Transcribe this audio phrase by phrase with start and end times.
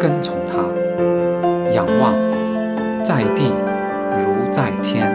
[0.00, 0.62] 跟从他，
[1.74, 2.14] 仰望
[3.04, 3.50] 在地
[4.16, 5.06] 如在天。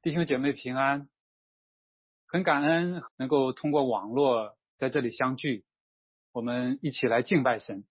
[0.00, 1.08] 弟兄姐妹平安，
[2.28, 5.64] 很感恩能够通过网络在这里相聚，
[6.30, 7.82] 我们一起来敬拜神。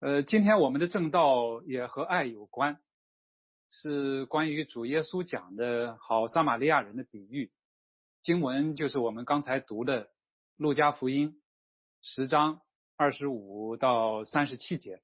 [0.00, 2.80] 呃，今天我们的正道也和爱有关，
[3.74, 7.50] 是关于主耶稣讲的好撒玛利亚人的比喻。
[8.20, 10.04] 经文就是我们刚才读的
[10.58, 11.30] 《路加福音》
[12.02, 12.60] 十章
[12.96, 15.00] 二十五到三十七节。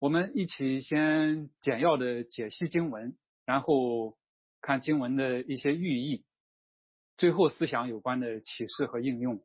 [0.00, 4.18] 我们一起先简要的解析经文，然后
[4.60, 6.24] 看经文的一些寓意，
[7.16, 9.40] 最后思想有关的启示和应用。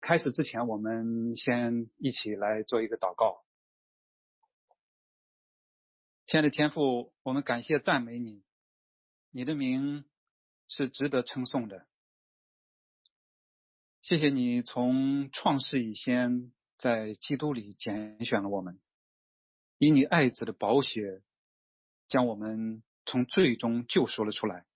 [0.00, 3.44] 开始之前，我们先一起来做一个祷告。
[6.28, 8.44] 亲爱的天父，我们感谢赞美你，
[9.30, 10.04] 你的名
[10.68, 11.86] 是值得称颂的。
[14.02, 18.78] 谢谢你从创世以先，在基督里拣选了我们，
[19.78, 21.22] 以你爱子的宝血，
[22.08, 24.66] 将我们从罪中救赎了出来，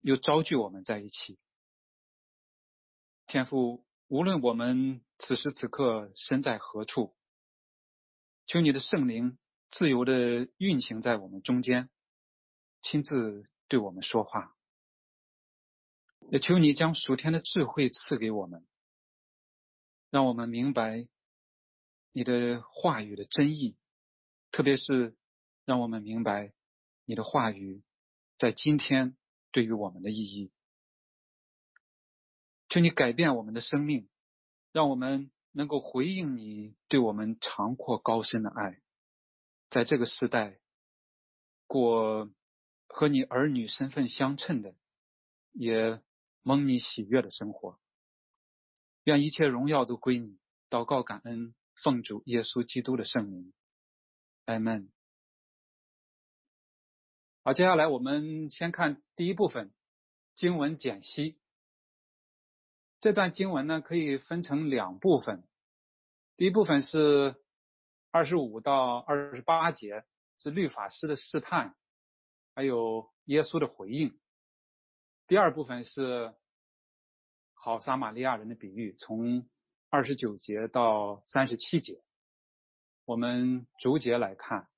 [0.00, 1.38] 又招聚我们在一起。
[3.26, 3.84] 天父。
[4.08, 7.16] 无论我们此时此刻身在何处，
[8.46, 9.38] 求你的圣灵
[9.76, 11.90] 自由的运行在我们中间，
[12.80, 14.54] 亲自对我们说话。
[16.30, 18.64] 也求你将属天的智慧赐给我们，
[20.10, 21.08] 让我们明白
[22.12, 23.76] 你的话语的真意，
[24.52, 25.16] 特别是
[25.64, 26.52] 让我们明白
[27.04, 27.82] 你的话语
[28.38, 29.16] 在今天
[29.50, 30.52] 对于我们的意义。
[32.68, 34.08] 求你改变我们的生命，
[34.70, 38.80] 让我们能够回应你对我们长阔高深的爱，
[39.74, 40.60] 在这个时代
[41.66, 42.30] 过
[42.86, 44.76] 和你儿女身份相称的，
[45.50, 46.00] 也
[46.42, 47.80] 蒙你喜悦的生活。
[49.02, 50.38] 愿一切荣耀都归你。
[50.70, 53.52] 祷告感恩，奉主耶稣基督的圣名，
[54.44, 54.92] 阿门。
[57.42, 59.72] 好，接下来我们先看第一部分
[60.36, 61.36] 经文简析。
[63.00, 65.42] 这段经文呢，可以分成两部分。
[66.36, 67.34] 第一部分是
[68.14, 70.04] 二十五到二十八节，
[70.38, 71.74] 是律法师的试探，
[72.54, 74.16] 还有耶稣的回应。
[75.26, 76.32] 第二部分是
[77.54, 79.50] 好撒玛利亚人的比喻，从
[79.90, 82.04] 二十九节到三十七节。
[83.04, 84.68] 我们逐节来看。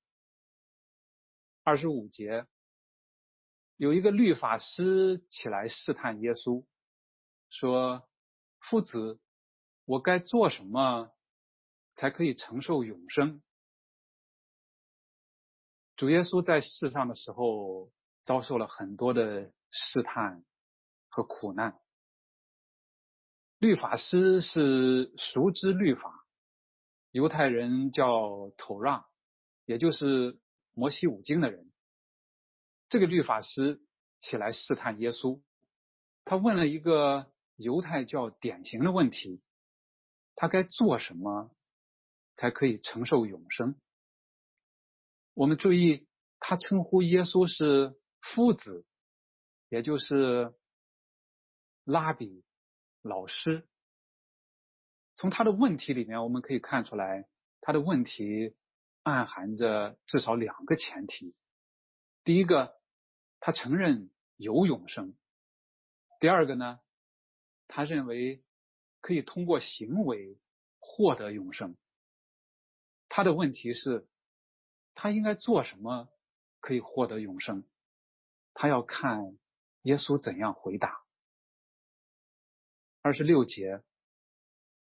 [1.63, 2.47] 二十五节
[3.75, 6.65] 有一个律法师起来试探耶稣，
[7.51, 8.09] 说。
[8.59, 9.19] 夫子，
[9.85, 11.11] 我该做什么
[11.97, 13.41] 才可以承受永生？
[15.97, 17.91] 主耶稣在世上的时候
[18.23, 20.45] 遭受了很多的试探
[21.09, 21.77] 和苦难。
[23.59, 26.25] 律法师是熟知律法，
[27.11, 29.05] 犹太人叫头让，
[29.65, 30.39] 也就是
[30.73, 31.69] 摩西五经的人。
[32.87, 33.81] 这个律法师
[34.21, 35.41] 起来试探耶稣，
[36.23, 37.29] 他问了一个。
[37.59, 39.41] 犹太教典型的问题，
[40.35, 41.49] 他该做什么
[42.37, 43.75] 才可以承受永生？
[45.33, 46.07] 我们注意，
[46.39, 48.85] 他称呼耶稣是夫子，
[49.69, 50.55] 也就是
[51.83, 52.45] 拉比
[53.01, 53.67] 老师。
[55.15, 57.27] 从他的问题里面，我们可以看出来，
[57.59, 58.55] 他的问题
[59.03, 61.35] 暗含着至少两个前提：
[62.23, 62.79] 第一个，
[63.39, 65.13] 他承认有永生；
[66.19, 66.79] 第二个呢？
[67.67, 68.41] 他认为
[69.01, 70.39] 可以通过行为
[70.79, 71.75] 获得永生。
[73.17, 74.07] 他的问题是，
[74.93, 76.07] 他应该做什么
[76.59, 77.63] 可以获得永生？
[78.53, 79.35] 他要看
[79.81, 81.01] 耶稣怎样回答。
[83.01, 83.81] 二十六节，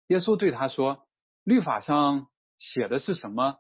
[0.08, 1.10] 耶稣对他说
[1.44, 3.58] ：“律法上写的是什么？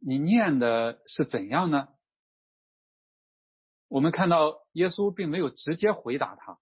[0.00, 1.88] 你念的是怎样呢？”
[3.88, 6.58] 我们看到耶稣并没有直接回答他。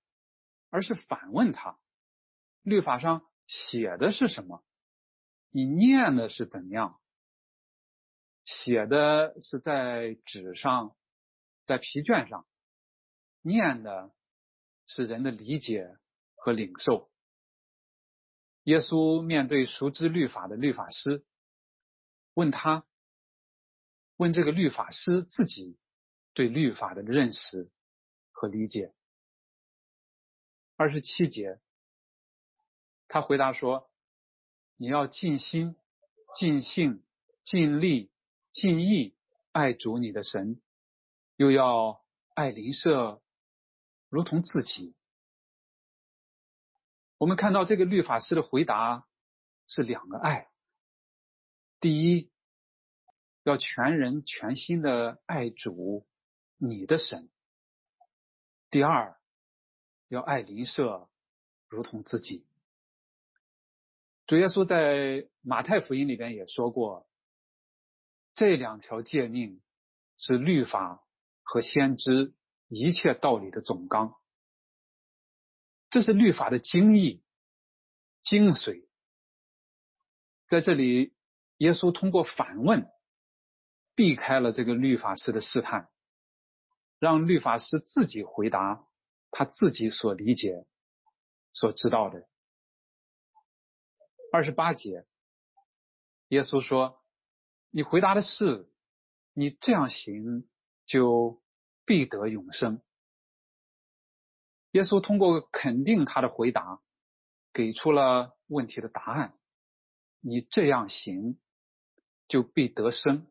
[0.68, 1.76] 而是反问他：
[2.62, 4.62] 律法上写的是什么？
[5.50, 7.00] 你念的是怎样？
[8.44, 10.96] 写的是在纸上，
[11.66, 12.46] 在皮卷上；
[13.42, 14.12] 念的
[14.86, 15.96] 是人的理解
[16.34, 17.10] 和领受。
[18.64, 21.24] 耶稣面对熟知律法的律法师，
[22.34, 22.86] 问他，
[24.16, 25.78] 问这个律法师自己
[26.32, 27.70] 对律法的认识
[28.32, 28.94] 和理解。
[30.76, 31.60] 二十七节，
[33.06, 33.89] 他回答说
[34.80, 35.76] ：“你要尽心、
[36.34, 37.04] 尽性、
[37.44, 38.10] 尽力、
[38.50, 39.14] 尽意
[39.52, 40.58] 爱主你的神，
[41.36, 43.20] 又要爱邻舍
[44.08, 44.94] 如同自己。”
[47.18, 49.06] 我们看到这个律法师的回答
[49.66, 50.48] 是两个爱：
[51.78, 52.30] 第一，
[53.42, 56.06] 要全人全心的爱主
[56.56, 57.28] 你的神；
[58.70, 59.14] 第二。
[60.08, 61.08] 要爱邻舍
[61.68, 62.44] 如同自己。
[64.30, 67.08] 主耶稣在马太福音里边也说过，
[68.34, 69.60] 这两条诫命
[70.14, 71.02] 是律法
[71.42, 72.32] 和先知
[72.68, 74.14] 一切道理的总纲，
[75.90, 77.24] 这是律法的精义、
[78.22, 78.86] 精髓。
[80.46, 81.12] 在这里，
[81.56, 82.88] 耶稣通过反问，
[83.96, 85.90] 避开了这个律法师的试探，
[87.00, 88.86] 让律法师自己回答。
[89.32, 90.66] 他自己所理解、
[91.52, 92.29] 所知道的。
[94.32, 95.04] 二十八节，
[96.28, 97.02] 耶稣说
[97.70, 98.70] ：“你回答的是，
[99.32, 100.48] 你这样行
[100.86, 101.42] 就
[101.84, 102.80] 必得永生。”
[104.72, 106.80] 耶稣通过肯定他的回答，
[107.52, 109.36] 给出了问题的答案
[110.20, 111.40] ：“你这样行
[112.28, 113.26] 就必得生。”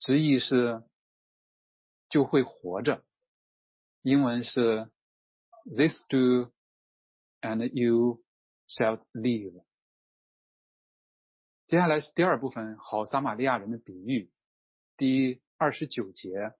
[0.00, 0.82] 直译是
[2.08, 3.04] 就会活着。
[4.00, 4.90] 英文是
[5.64, 6.52] "This do,
[7.42, 8.22] and you
[8.66, 9.62] shall live."
[11.66, 14.30] 接下来是第二部分，好撒玛利亚人的比喻，
[14.96, 16.54] 第二十九节。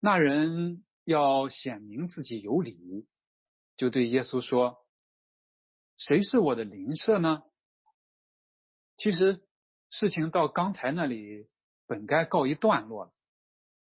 [0.00, 3.06] 那人要显明自己有理，
[3.76, 4.86] 就对耶稣说
[5.96, 7.42] ：“谁是我的邻舍呢？”
[8.96, 9.42] 其实
[9.90, 11.48] 事情到刚才那里
[11.86, 13.12] 本该告一段落了，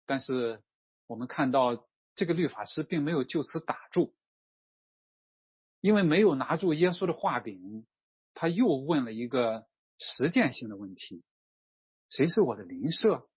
[0.05, 0.63] 但是。
[1.09, 4.13] 我们看到这个律法师并没有就此打住，
[5.79, 7.87] 因为没有拿住耶稣的画柄，
[8.39, 9.67] 他又问了一个
[9.97, 11.23] 实践性的问题：
[12.07, 13.27] 谁是我的邻舍？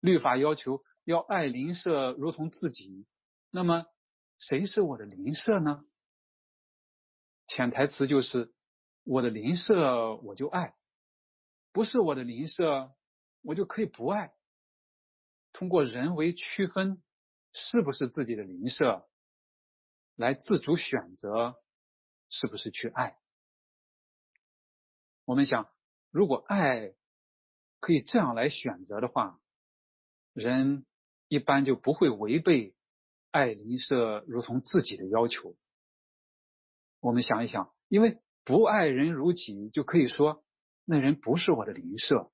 [0.00, 3.06] 律法要求要爱邻舍如同自己，
[3.50, 3.84] 那么
[4.38, 5.84] 谁是我的邻舍呢？
[7.48, 8.54] 潜台词就是
[9.04, 10.74] 我的邻舍我就爱，
[11.70, 12.94] 不是我的邻舍
[13.42, 14.32] 我就可以不爱。
[15.52, 17.02] 通过人为区分
[17.52, 19.06] 是不是自己的邻舍，
[20.16, 21.61] 来自主选择
[22.32, 23.16] 是不是去爱。
[25.24, 25.70] 我们想，
[26.10, 26.92] 如果爱
[27.78, 29.38] 可以这样来选择的话，
[30.32, 30.84] 人
[31.28, 32.74] 一般就不会违背
[33.30, 35.54] 爱邻舍如同自己的要求。
[36.98, 40.42] 我们想一想，因为不爱人如己，就可以说
[40.84, 42.32] 那人不是我的邻舍，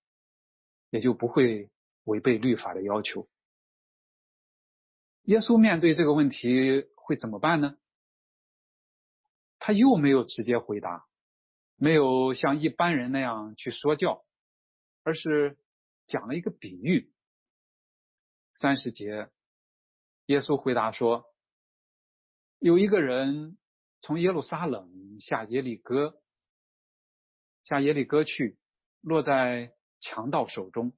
[0.89, 1.71] 也就不会。
[2.05, 3.29] 违背律法的要求，
[5.25, 7.77] 耶稣面对这个问题会怎么办呢？
[9.59, 11.07] 他又没有直接回答，
[11.77, 14.25] 没有像一般人那样去说教，
[15.03, 15.59] 而是
[16.07, 17.13] 讲了一个比喻。
[18.55, 19.31] 三十节，
[20.27, 21.27] 耶稣回答说
[22.59, 23.57] ：“有一个人
[24.01, 26.21] 从耶路撒冷下耶利哥，
[27.63, 28.59] 下耶利哥去，
[29.01, 30.93] 落在强盗手中。”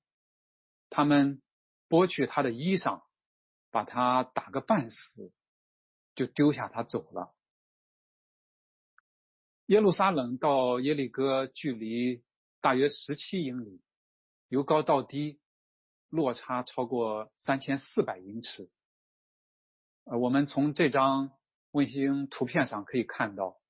[0.88, 1.40] 他们
[1.88, 3.02] 剥去他的衣裳，
[3.70, 5.32] 把他打个半死，
[6.14, 7.34] 就丢下他走了。
[9.70, 12.24] 耶路撒冷到耶利哥距离
[12.60, 13.80] 大约十七英里，
[14.48, 15.38] 由高到低
[16.08, 18.68] 落差超过三千四百英尺。
[20.06, 21.30] 呃，我们从这张
[21.70, 23.60] 卫星图片上可以看到，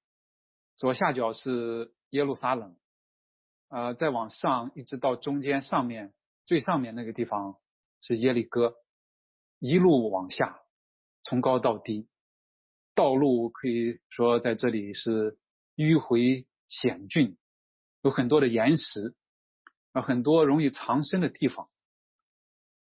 [0.74, 2.78] 左下角是耶路撒冷，
[3.68, 6.14] 呃，再往上一直到中间上面。
[6.46, 7.58] 最上面那个地方
[8.00, 8.74] 是耶利哥，
[9.58, 10.62] 一路往下，
[11.24, 12.08] 从高到低，
[12.94, 15.38] 道路可以说在这里是
[15.82, 17.36] 迂回险峻，
[18.02, 19.14] 有很多的岩石，
[19.92, 21.70] 啊，很多容易藏身的地方。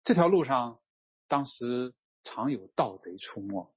[0.03, 0.79] 这条路上
[1.27, 1.93] 当时
[2.23, 3.73] 常有盗贼出没，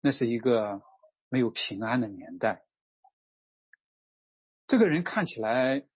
[0.00, 0.82] 那是一个
[1.28, 2.64] 没有平安的年代。
[4.66, 5.86] 这个人看起来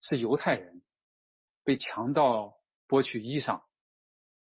[0.00, 0.80] 是犹太人。
[1.66, 3.62] 被强盗剥去衣裳，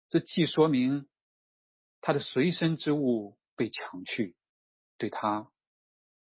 [0.08, 1.08] 这既说明
[2.00, 4.34] 他的随身之物被抢去，
[4.98, 5.48] 对他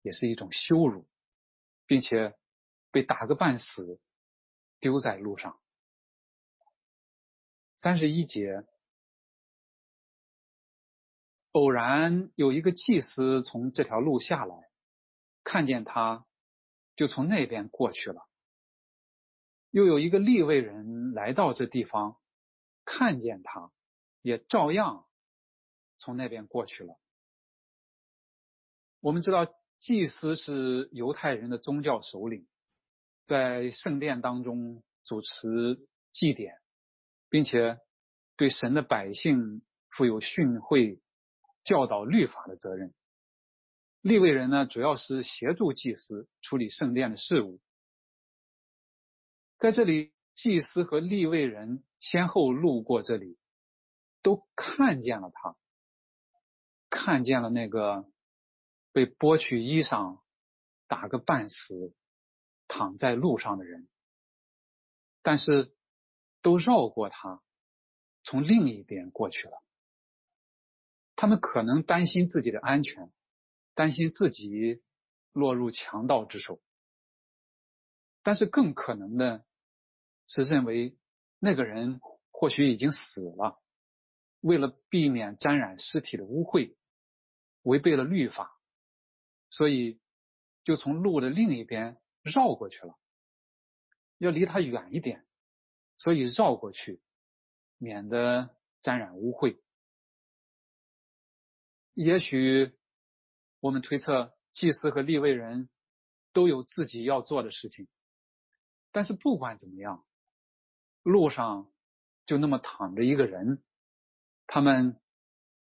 [0.08, 1.06] 也是一种羞辱，
[1.84, 2.34] 并且
[2.90, 4.00] 被打个半死，
[4.80, 5.60] 丢在路上。
[7.76, 8.64] 三十一节，
[11.52, 14.70] 偶然有一个祭司从这条路下来，
[15.44, 16.26] 看见他，
[16.96, 18.26] 就从那边过去了。
[19.70, 22.18] 又有一个立位人来到这地方，
[22.86, 23.70] 看见他，
[24.22, 25.06] 也照样
[25.98, 26.98] 从那边过去了。
[29.00, 29.46] 我们知道，
[29.78, 32.46] 祭司是犹太人的宗教首领，
[33.26, 36.58] 在圣殿当中主持祭典，
[37.30, 37.78] 并且
[38.36, 41.00] 对神的百姓负有训诲、
[41.64, 42.92] 教导律法的责任。
[44.00, 47.60] 立位人呢，主要是协助祭司处理圣殿的事务。
[49.58, 53.38] 在这里，祭司和立位人先后路过这里，
[54.22, 55.56] 都看见了他，
[56.90, 58.04] 看见了那个
[58.98, 60.18] 被剥去衣裳、
[60.88, 61.94] 打个半死、
[62.66, 63.86] 躺在路上的人，
[65.22, 65.72] 但是
[66.42, 67.40] 都绕过他，
[68.24, 69.62] 从另一边过去了。
[71.14, 73.12] 他们可能担心自己的安全，
[73.74, 74.82] 担心自己
[75.30, 76.60] 落入强盗之手，
[78.24, 79.44] 但是更可能的。
[80.26, 80.98] 是认为
[81.38, 82.00] 那个人
[82.32, 83.62] 或许已经死了，
[84.40, 86.74] 为了避免沾染尸体的污秽，
[87.62, 88.57] 违背了律法，
[89.50, 90.00] 所以
[90.64, 92.98] 就从路的另一边绕过去了，
[94.18, 95.26] 要离他远一点，
[95.96, 97.00] 所以绕过去，
[97.78, 99.58] 免得沾染污秽。
[101.94, 102.76] 也许
[103.60, 105.68] 我们推测，祭司和立位人
[106.32, 107.88] 都有自己要做的事情，
[108.92, 110.04] 但是不管怎么样。
[111.04, 111.72] 路上
[112.26, 113.62] 就那么躺着一个人，
[114.46, 115.00] 他们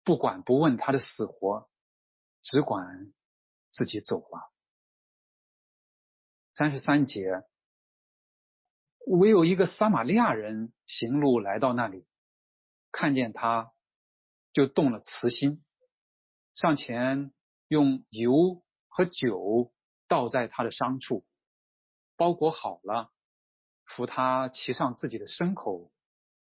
[0.04, 1.68] 不管不问他的死活，
[2.42, 3.12] 只管
[3.74, 4.52] 自己走了。
[6.54, 7.42] 三十三节，
[9.06, 12.06] 唯有一个撒玛利亚人行路来到那里，
[12.92, 13.72] 看见他，
[14.52, 15.64] 就动了慈心，
[16.54, 17.32] 上前
[17.66, 19.72] 用油和酒
[20.06, 21.26] 倒在他的伤处，
[22.16, 23.10] 包裹好了。
[23.84, 25.92] 扶他骑上自己的牲口，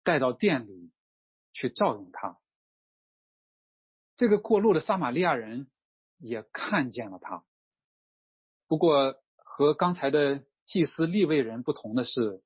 [0.03, 0.91] 带到店里
[1.53, 2.37] 去照应他。
[4.17, 5.71] 这个过路的撒玛利亚人
[6.21, 7.43] 也看见了他。
[8.67, 12.41] 不过和刚才的祭司立位人不同的是，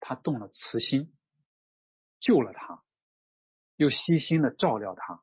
[0.00, 1.16] 他动了慈心，
[2.18, 2.82] 救了他，
[3.76, 5.22] 又细心的照料他。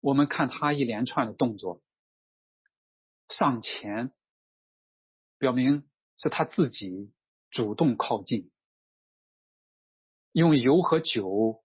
[0.00, 1.82] 我们看他一连串的动作，
[3.28, 4.12] 上前，
[5.38, 5.84] 表明。
[6.20, 7.12] 是他自己
[7.48, 8.50] 主动靠近，
[10.32, 11.62] 用油和酒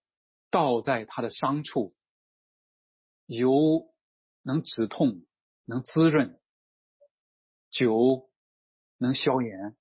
[0.48, 1.92] 倒在他的伤处，
[3.26, 3.92] 油
[4.44, 5.24] 能止痛，
[5.64, 6.38] 能滋润；
[7.70, 8.30] 酒
[8.98, 9.76] 能消炎。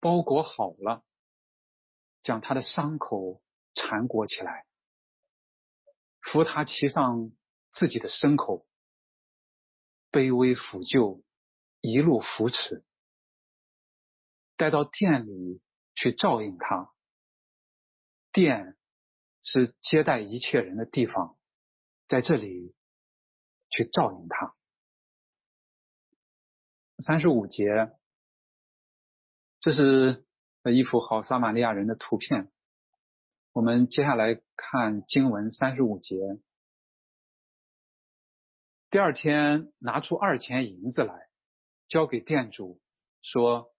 [0.00, 1.04] 包裹好了，
[2.22, 3.42] 将他的伤口
[3.74, 4.66] 缠裹起来，
[6.20, 7.30] 扶他骑上
[7.72, 8.66] 自己的牲口，
[10.10, 11.22] 卑微抚救。
[11.82, 12.84] 一路扶持，
[14.58, 15.62] 带到店里
[15.94, 16.92] 去照应他。
[18.32, 18.76] 店
[19.42, 21.38] 是接待一切人的地方，
[22.10, 22.74] 在这里
[23.70, 24.56] 去照应他。
[26.98, 27.92] 三十五节，
[29.60, 30.26] 这是
[30.64, 32.50] 一幅好撒玛利亚人的图片。
[33.52, 36.16] 我们接下来看经文三十五节。
[38.90, 41.28] 第二天拿出二钱银子来。
[41.86, 42.80] 交给店主，
[43.22, 43.72] 说：“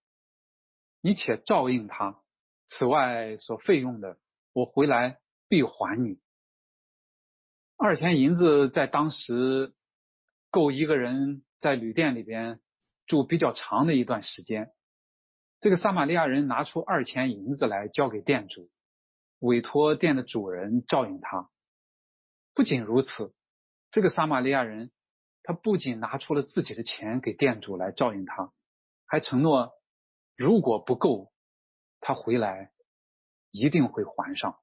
[1.00, 2.22] 你且照应他，
[2.66, 4.18] 此外所费用的，
[4.54, 6.18] 我回来必还你。”
[7.84, 9.74] 二钱银子在当时
[10.52, 12.60] 够一个人在旅店里边
[13.08, 14.72] 住比较长的一段时间。
[15.58, 18.70] 这个撒玛利亚人拿出二钱银子来交给店主，
[19.40, 21.50] 委托店的主人照应他。
[22.54, 23.34] 不仅如此，
[23.90, 24.92] 这个撒玛利亚人。
[25.42, 28.52] 他不仅拿出了自己的钱给店主来照应他，
[29.06, 29.72] 还承诺
[30.36, 31.32] 如果不够，
[31.98, 32.70] 他回来
[33.50, 34.60] 一定会还上。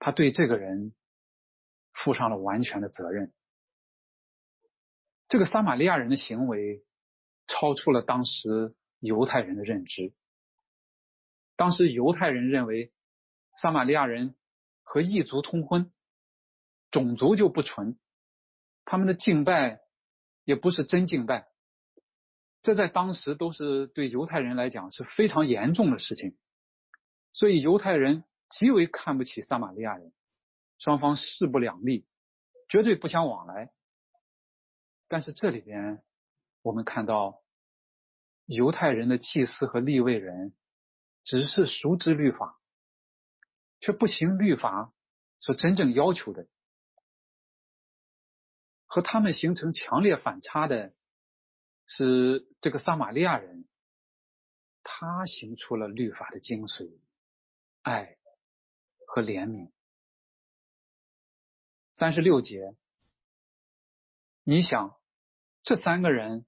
[0.00, 0.92] 他对这个人
[1.92, 3.32] 负上了完全的责任。
[5.28, 6.84] 这个撒玛利亚人的行为
[7.46, 10.12] 超出了当时犹太人的认知。
[11.56, 12.92] 当时犹太人认为
[13.56, 14.34] 撒玛利亚人
[14.82, 15.92] 和异族通婚，
[16.90, 17.98] 种族就不纯。
[18.84, 19.80] 他们的敬拜
[20.44, 21.46] 也不是真敬拜，
[22.62, 26.36] 这在当时都是对犹太人来讲是非常严重的事情，
[27.32, 30.12] 所以犹太人极为看不起撒玛利亚人，
[30.82, 32.08] 双方势不两立，
[32.68, 33.72] 绝对不相往来。
[35.06, 36.02] 但是这里边
[36.60, 37.40] 我们看到，
[38.46, 40.52] 犹太人的祭司和立位人
[41.22, 42.60] 只是熟知律法，
[43.78, 44.92] 却不行律法
[45.38, 46.48] 所真正要求的。
[48.86, 50.92] 和他们形成强烈反差的
[51.86, 53.68] 是这个撒玛利亚人，
[54.82, 56.98] 他行出了律法的精髓，
[57.82, 58.18] 爱
[59.06, 59.70] 和怜悯。
[61.94, 62.74] 三十六节，
[64.44, 64.96] 你想
[65.62, 66.46] 这三个人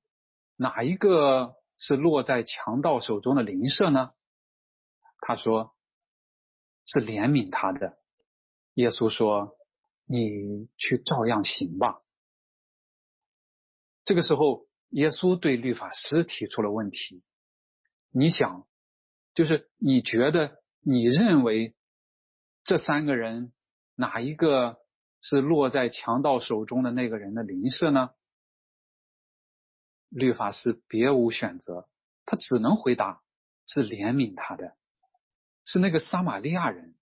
[0.57, 4.13] 哪一个是落在强盗手中的邻舍呢？
[5.21, 5.75] 他说
[6.87, 7.99] 是怜悯他的。
[8.75, 9.57] 耶稣说
[10.05, 12.03] ：“你去照样行吧。”
[14.05, 17.23] 这个时候，耶稣对律法师提出了问题
[18.11, 18.67] ：“你想，
[19.35, 21.75] 就是你觉得，你认为
[22.65, 23.53] 这三个人
[23.95, 24.79] 哪一个
[25.27, 28.11] 是落在强盗手中的那个人的邻舍呢？”
[30.13, 31.89] 律法师别无选择，
[32.27, 33.23] 他只能回答
[33.67, 34.77] ：“是怜悯他的，
[35.65, 36.95] 是那个撒玛利亚人。”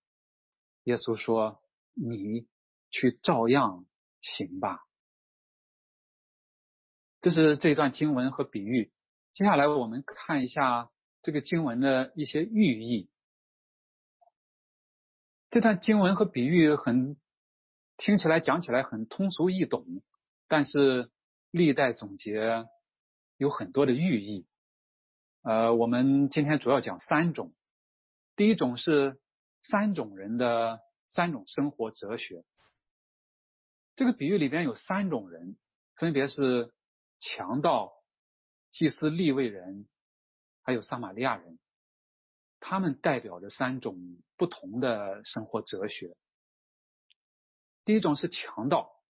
[0.85, 1.61] 耶稣说
[1.93, 2.47] ：“你
[2.89, 3.85] 去照样
[4.21, 4.79] 行吧。”
[7.19, 8.91] 这是这段经文和比喻。
[9.33, 10.89] 接下来我们看一下
[11.21, 13.09] 这个经文的一些寓意。
[15.49, 17.15] 这段经文和比喻很
[17.97, 19.85] 听起来讲起来很通俗易懂，
[20.47, 21.11] 但是
[21.51, 22.65] 历代总结
[23.37, 24.45] 有很多的寓意。
[25.41, 27.53] 呃，我们今天主要讲三种。
[28.35, 29.19] 第一种是
[29.61, 32.43] 三种人的三种生活哲学。
[33.95, 35.57] 这个比喻里边有三种人，
[35.95, 36.73] 分别是。
[37.25, 37.93] 强盗、
[38.69, 39.87] 祭司、立位人，
[40.61, 41.57] 还有撒玛利亚人，
[42.59, 46.17] 他们代表着三种不同的生活哲学。
[47.85, 49.01] 第一种是强盗，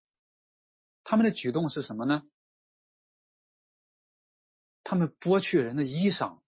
[1.04, 2.24] 他们的举动是什么呢？
[4.84, 6.42] 他们剥去人的衣裳，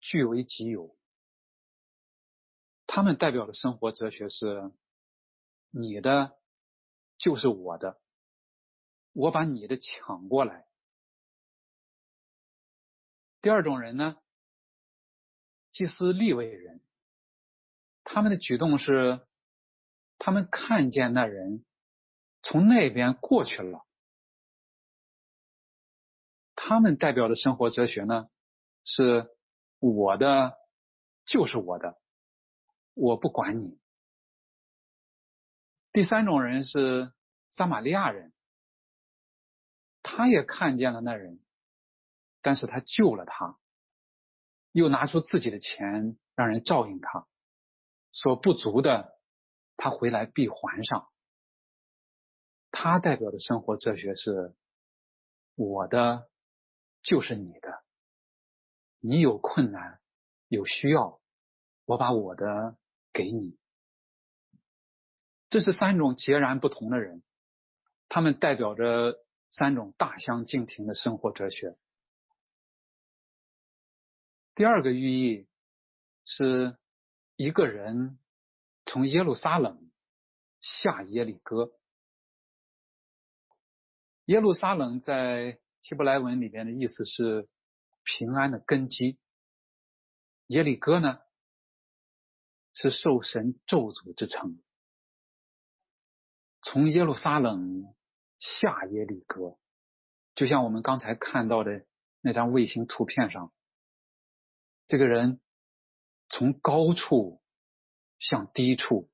[0.00, 0.96] 据为己有。
[2.86, 4.72] 他们代表的生活哲学是：
[5.70, 6.38] 你的
[7.18, 8.00] 就是我的，
[9.12, 10.66] 我把你的抢过来。
[13.40, 14.16] 第二种人呢，
[15.72, 16.82] 祭司立位人，
[18.04, 19.26] 他们的举动是，
[20.20, 21.64] 他们看见那人
[22.42, 23.84] 从那边过去了，
[26.54, 28.28] 他们代表的生活哲学呢，
[28.84, 29.34] 是
[29.78, 30.58] 我的
[31.24, 31.98] 就是我的，
[32.94, 33.80] 我不管你。
[35.90, 37.12] 第三种人是
[37.50, 38.32] 撒玛利亚人，
[40.02, 41.40] 他也看见了那人。
[42.42, 43.58] 但是他救了他，
[44.72, 47.26] 又拿出自己的钱让人照应他，
[48.12, 49.19] 所不足的，
[49.82, 51.08] 他回来必还上。
[52.70, 54.54] 他代表的生活哲学是：
[55.54, 56.28] 我的
[57.02, 57.82] 就是你的，
[58.98, 59.98] 你有困难
[60.48, 61.18] 有需要，
[61.86, 62.76] 我把我的
[63.14, 63.58] 给你。
[65.48, 67.22] 这是三种截然不同的人，
[68.10, 71.78] 他们代表着三种大相径庭的生活哲学。
[74.54, 75.48] 第二个寓意
[76.26, 76.76] 是
[77.36, 78.18] 一个人
[78.92, 79.88] 从耶路撒冷
[80.60, 81.72] 下耶利哥。
[84.24, 87.48] 耶路撒冷在希伯来文里边的意思是
[88.02, 89.16] 平安的根基，
[90.48, 91.20] 耶利哥呢
[92.74, 94.60] 是受神咒诅之城。
[96.60, 97.94] 从耶路撒冷
[98.38, 99.56] 下耶利哥，
[100.34, 101.86] 就像我们刚才看到的
[102.22, 103.52] 那张卫星图片上。
[104.88, 105.40] 这个人
[106.28, 107.39] 从高处
[108.20, 109.10] 向低处，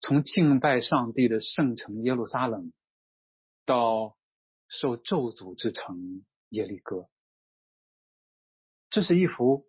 [0.00, 2.72] 从敬拜上帝的圣城耶路撒冷，
[3.64, 4.16] 到
[4.68, 7.08] 受咒诅之城耶利哥，
[8.88, 9.66] 这是一幅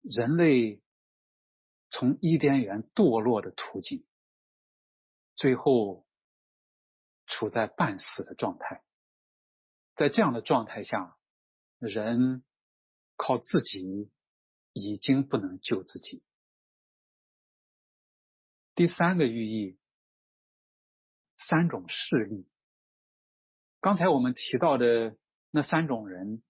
[0.00, 0.80] 人类
[1.90, 4.06] 从伊甸园堕落的图景，
[5.34, 6.06] 最后
[7.26, 8.82] 处在半死的状态。
[9.94, 11.18] 在这样的状态下，
[11.78, 12.42] 人。
[13.18, 14.10] 靠自己
[14.74, 16.22] 已经不能救自己。
[18.76, 19.76] 第三个寓意，
[21.36, 22.46] 三种势力。
[23.80, 25.16] 刚才我们提到的
[25.50, 26.42] 那三种人，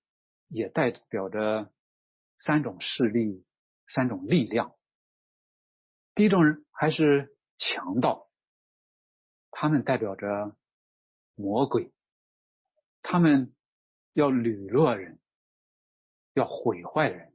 [0.48, 1.72] 也代表着
[2.36, 3.46] 三种势力、
[3.86, 4.76] 三种力量。
[6.14, 8.28] 第一种人还是强盗，
[9.50, 10.56] 他们代表着
[11.34, 11.92] 魔鬼，
[13.02, 13.54] 他们
[14.12, 15.18] 要掳掠人。
[16.34, 17.32] 要毁坏人。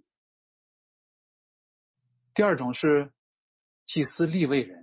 [2.35, 3.11] 第二种是
[3.87, 4.80] 祭司立位人，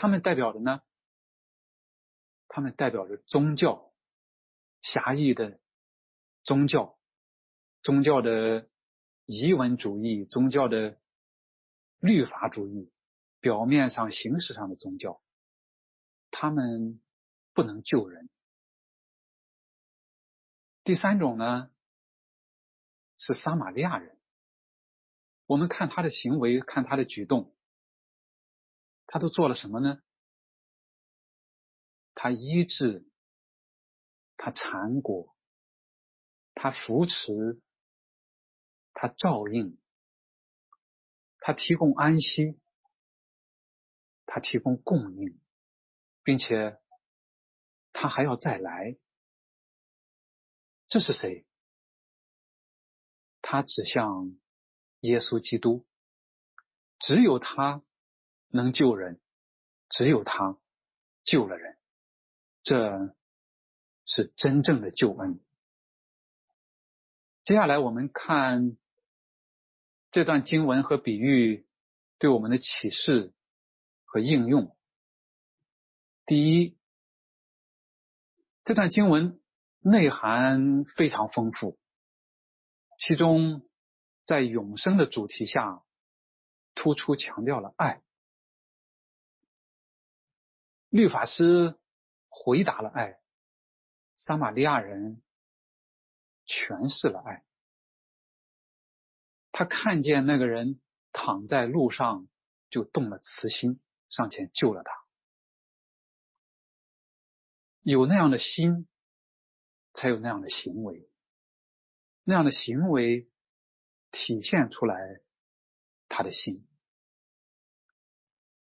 [0.00, 0.80] 他们代表的呢？
[2.48, 3.92] 他们代表着宗教，
[4.80, 5.60] 狭义的
[6.42, 6.98] 宗教，
[7.82, 8.66] 宗教的
[9.26, 10.98] 仪文主义，宗教的
[11.98, 12.90] 律法主义，
[13.40, 15.20] 表面上、形式上的宗教，
[16.30, 16.98] 他们
[17.52, 18.30] 不能救人。
[20.82, 21.70] 第三种呢，
[23.18, 24.18] 是撒玛利亚人。
[25.44, 27.54] 我们看他的行为，看他的举动，
[29.12, 30.00] 他都做了什么呢？
[32.14, 33.04] 他医治，
[34.36, 35.34] 他缠果，
[36.54, 37.60] 他扶持，
[38.94, 39.80] 他照应，
[41.40, 42.60] 他提供安息，
[44.26, 45.40] 他提供供应，
[46.22, 46.78] 并且
[47.92, 48.96] 他还要再来。
[50.86, 51.44] 这是谁？
[53.42, 54.38] 他指向
[55.00, 55.84] 耶稣基督，
[57.00, 57.82] 只有他
[58.50, 59.20] 能救人，
[59.88, 60.58] 只有他
[61.24, 61.78] 救了人，
[62.62, 63.14] 这
[64.04, 65.40] 是真正的救恩。
[67.44, 68.76] 接下来我们看
[70.10, 71.66] 这段经文和比喻
[72.18, 73.32] 对我们的启示
[74.04, 74.76] 和应用。
[76.26, 76.76] 第一，
[78.64, 79.36] 这段经文。
[79.82, 81.78] 内涵非常丰富，
[82.98, 83.66] 其中
[84.26, 85.82] 在永生的主题下，
[86.74, 88.02] 突出强调了爱。
[90.90, 91.78] 律法师
[92.28, 93.18] 回答了爱，
[94.16, 95.22] 撒玛利亚人
[96.46, 97.44] 诠释了爱。
[99.50, 100.80] 他看见那个人
[101.12, 102.28] 躺在路上，
[102.68, 104.92] 就动了慈心，上前救了他。
[107.82, 108.86] 有那样的心。
[109.92, 111.10] 才有那样的行为，
[112.22, 113.28] 那样的行为
[114.12, 114.96] 体现出来
[116.08, 116.64] 他的心，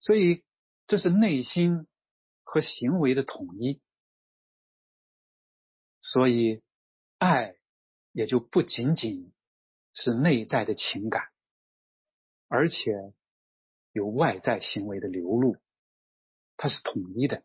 [0.01, 0.45] 所以
[0.89, 1.87] 这是内心
[2.45, 3.81] 和行为的统一，
[6.01, 6.63] 所以
[7.19, 7.57] 爱
[8.13, 9.33] 也就不仅仅
[9.93, 11.33] 是内在的情感，
[12.47, 12.93] 而且
[13.91, 15.57] 有外在行为的流露，
[16.57, 17.43] 它是统一的，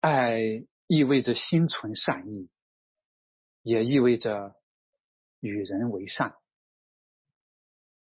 [0.00, 0.66] 爱。
[0.86, 2.50] 意味着心存善意，
[3.62, 4.54] 也意味着
[5.40, 6.36] 与人为善。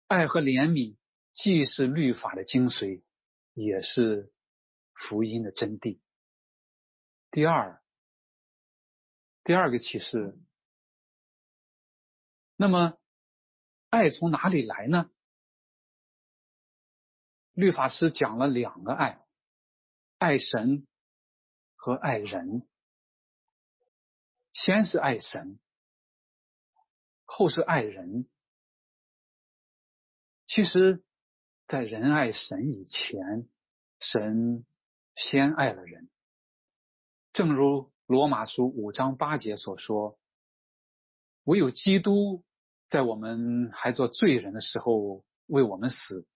[0.07, 0.97] 爱和怜悯
[1.31, 3.03] 既是律法的精髓，
[3.53, 4.33] 也是
[4.95, 5.99] 福音的真谛。
[7.29, 7.83] 第二，
[9.43, 10.39] 第二个启示。
[12.55, 12.97] 那么，
[13.89, 15.11] 爱从哪里来呢？
[17.53, 19.23] 律法师讲了两个爱：
[20.17, 20.87] 爱神。
[21.77, 22.67] 和爱人，
[24.51, 25.59] 先是爱神，
[27.25, 28.27] 后是爱人。
[30.47, 31.03] 其实，
[31.67, 33.47] 在人爱神以前，
[33.99, 34.65] 神
[35.15, 36.09] 先爱了人。
[37.33, 40.19] 正如罗马书五章八节所说
[41.43, 42.43] ：“唯有基督
[42.87, 46.27] 在我们还做罪人的时候为我们死，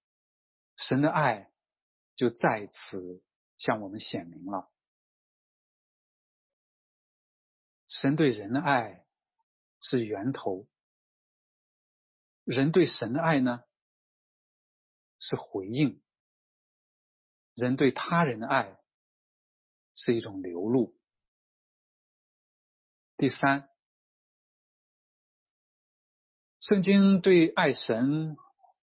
[0.75, 1.51] 神的爱
[2.15, 3.21] 就在此
[3.57, 4.71] 向我们显明了。”
[7.87, 9.05] 神对人的爱
[9.81, 10.67] 是源头，
[12.43, 13.63] 人对神的爱呢
[15.17, 16.01] 是回应，
[17.59, 18.79] 人对他人的爱
[19.93, 20.95] 是一种流露。
[23.17, 23.69] 第三，
[26.61, 28.37] 圣经对爱神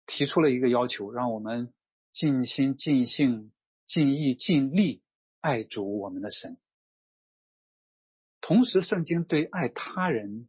[0.05, 1.73] 提出了一个要求，让我们
[2.13, 3.51] 尽心、尽性、
[3.87, 5.03] 尽意、尽力
[5.41, 6.59] 爱主我们的神。
[8.43, 10.49] 同时，圣经对爱他人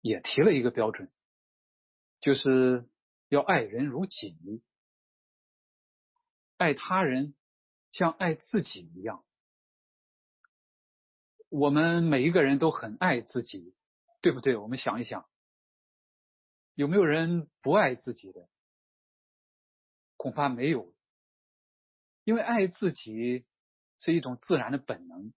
[0.00, 1.10] 也提了一个标准，
[2.20, 2.88] 就是
[3.28, 4.36] 要爱人如己，
[6.56, 7.34] 爱他人
[7.92, 9.24] 像爱自己一样。
[11.48, 13.74] 我们每一个人都很爱自己，
[14.20, 14.56] 对不对？
[14.56, 15.26] 我们想一想，
[16.74, 18.48] 有没有人不爱自己的？
[20.16, 20.92] 恐怕没有，
[22.24, 23.44] 因为爱自己
[23.98, 25.32] 是一种自然的本能。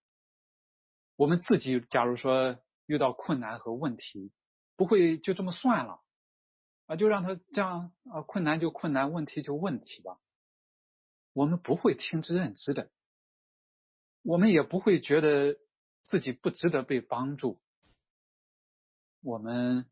[1.16, 4.32] 我们自己，假如说遇到困难和问题，
[4.76, 6.02] 不会就这么算了
[6.88, 10.20] 啊，就让他这样啊，困难就困难，问题就问题吧。
[11.40, 12.92] 我们不会听之任之的，
[14.24, 15.58] 我们也不会觉得
[16.04, 17.62] 自己不值得被帮助，
[19.22, 19.90] 我们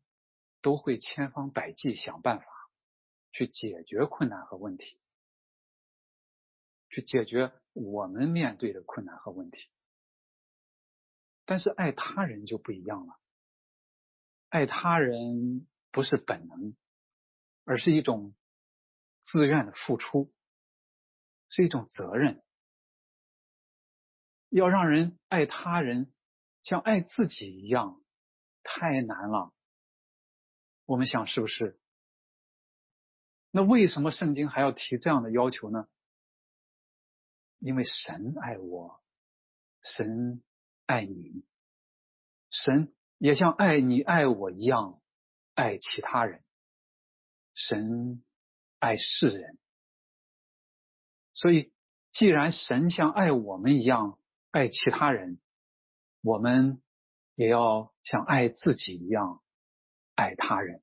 [0.60, 2.44] 都会千方百计想办法
[3.32, 5.00] 去解决困难和问题，
[6.90, 9.70] 去解决我们面对的困难和问题。
[11.46, 13.18] 但是爱他人就不一样了，
[14.50, 16.76] 爱他人不是本能，
[17.64, 18.34] 而是一种
[19.22, 20.30] 自愿的付出，
[21.48, 22.42] 是一种责任。
[24.50, 26.12] 要让人爱他人
[26.62, 28.00] 像爱自己一样，
[28.62, 29.52] 太难了。
[30.86, 31.78] 我们想是不是？
[33.50, 35.88] 那为什么圣经还要提这样的要求呢？
[37.58, 39.02] 因为神爱我，
[39.82, 40.42] 神
[40.86, 41.44] 爱你，
[42.50, 45.00] 神也像爱你爱我一样
[45.54, 46.44] 爱其他人。
[47.54, 48.22] 神
[48.78, 49.58] 爱世人，
[51.38, 51.72] 所以
[52.10, 54.18] 既然神像爱我们一样
[54.50, 55.38] 爱其他人，
[56.20, 56.82] 我们
[57.36, 59.40] 也要像爱自己一样
[60.16, 60.82] 爱他人。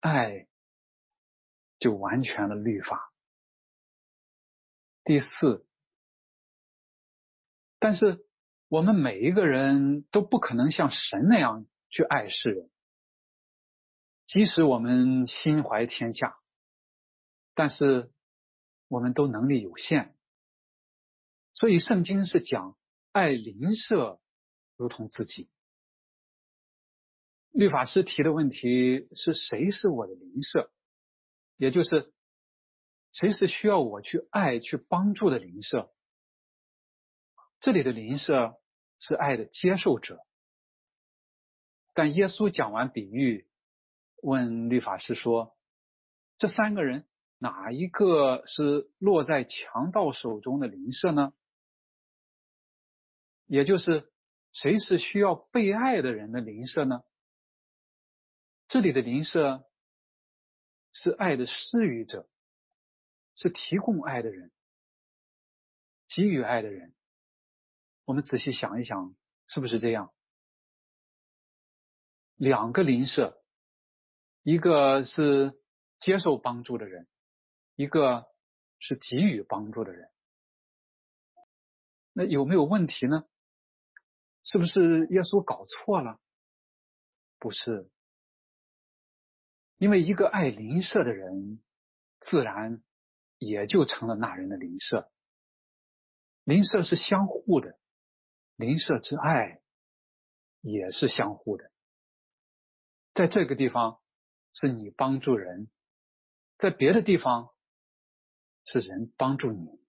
[0.00, 0.46] 爱
[1.78, 3.12] 就完全了律法。
[5.04, 5.66] 第四，
[7.78, 8.24] 但是
[8.68, 12.70] 我们每一个人都不可能像神那样去爱世人。
[14.24, 16.38] 即使我们心怀天下，
[17.52, 18.10] 但是
[18.90, 20.14] 我们都能力有限，
[21.54, 22.76] 所以圣经是讲
[23.12, 24.20] 爱邻舍
[24.76, 25.48] 如同自己。
[27.52, 30.72] 律法师提的问题是谁是我的邻舍，
[31.56, 32.12] 也就是
[33.12, 35.94] 谁是需要我去爱、去帮助的邻舍。
[37.60, 38.60] 这里的邻舍
[38.98, 40.18] 是爱的接受者，
[41.94, 43.46] 但耶稣讲完比喻。
[44.22, 45.56] 问律法师说
[46.36, 47.06] ：“这三个人
[47.42, 51.32] 哪一个是落在强盗手中的邻舍呢？
[53.46, 54.12] 也就是
[54.52, 57.02] 谁是需要被爱的人的邻舍呢？
[58.68, 59.66] 这里的邻舍
[60.92, 62.28] 是爱的施予者，
[63.34, 64.52] 是提供爱的人，
[66.08, 66.94] 给予爱的人。
[68.04, 70.12] 我们仔细想一想，是不是这样？
[72.36, 73.38] 两个邻舍。”
[74.42, 75.60] 一个是
[75.98, 77.06] 接受帮助的人，
[77.76, 78.26] 一个
[78.78, 80.10] 是给予帮助的人，
[82.12, 83.24] 那有没有问题呢？
[84.42, 86.20] 是不是耶稣搞错了？
[87.38, 87.90] 不是，
[89.78, 91.62] 因为一个爱邻舍的人，
[92.20, 92.82] 自然
[93.38, 95.10] 也就成了那人的邻舍。
[96.44, 97.78] 邻舍是相互的，
[98.56, 99.60] 邻舍之爱
[100.60, 101.70] 也是相互的，
[103.14, 103.98] 在这个地方。
[104.52, 105.70] 是你帮助人，
[106.58, 107.50] 在别的地方
[108.70, 109.80] 是人帮助你。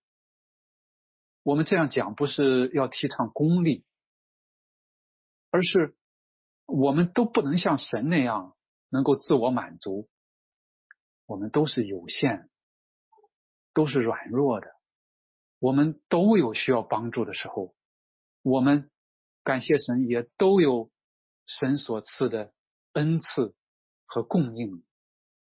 [1.44, 3.86] 我们这样讲不是要提倡功利，
[5.50, 5.96] 而是
[6.66, 8.56] 我们都不能像神那样
[8.90, 10.10] 能够自我满足。
[11.26, 12.50] 我们都是有限，
[13.74, 14.68] 都是软弱的，
[15.60, 17.76] 我们都有需要帮助的时候。
[18.42, 18.90] 我们
[19.44, 20.92] 感谢神，也都有
[21.46, 22.54] 神所赐的
[22.94, 23.56] 恩赐。
[24.14, 24.84] 和供应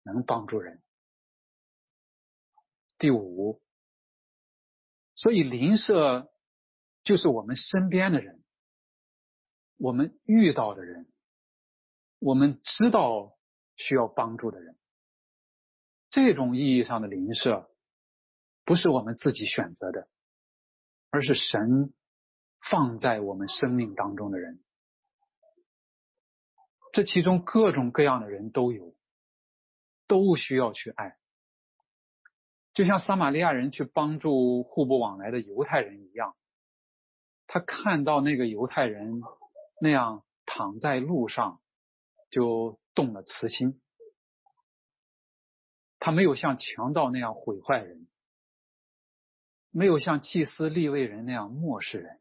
[0.05, 0.82] 能帮助人。
[3.03, 3.61] 第五，
[5.17, 6.33] 所以邻舍
[7.03, 8.45] 就是我们身边的人，
[9.77, 11.11] 我们遇到的人，
[12.21, 13.37] 我们知道
[13.75, 14.79] 需要帮助的人。
[16.11, 17.75] 这种意义上的邻舍，
[18.65, 20.09] 不是我们自己选择的，
[21.11, 21.93] 而是神
[22.71, 24.63] 放在我们生命当中的人。
[26.93, 28.95] 这其中各种各样的人都有，
[30.07, 31.19] 都需要去爱，
[32.73, 36.37] 就像撒玛利亚人去帮助互不往来的犹太人一样。
[37.47, 39.21] 他看到那个犹太人
[39.81, 41.61] 那样躺在路上，
[42.31, 43.81] 就动了慈心。
[45.99, 48.09] 他没有像强盗那样毁坏人，
[49.71, 52.21] 没有像祭司立位人那样漠视人，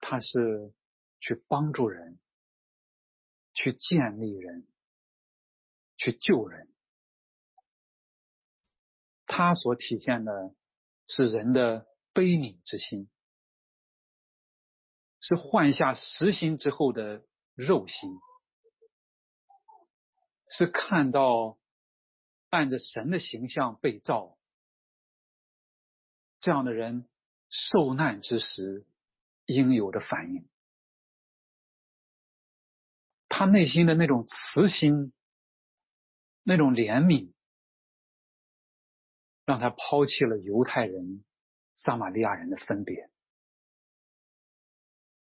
[0.00, 0.72] 他是
[1.20, 2.18] 去帮助人。
[3.54, 4.68] 去建立人，
[5.96, 6.68] 去救人，
[9.28, 10.52] 他所体现的
[11.06, 13.08] 是人的悲悯之心，
[15.20, 17.22] 是换下实心之后的
[17.54, 18.18] 肉心，
[20.48, 21.58] 是看到
[22.50, 24.36] 按着神的形象被造，
[26.40, 27.08] 这样的人
[27.48, 28.86] 受难之时
[29.44, 30.48] 应有的反应。
[33.28, 35.12] 他内心的那种慈心，
[36.42, 37.32] 那种怜悯，
[39.48, 41.24] 让他抛弃了犹太人、
[41.74, 43.08] 撒玛利亚人的分别。